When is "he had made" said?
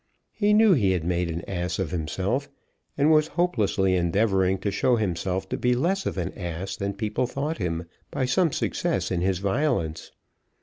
0.73-1.29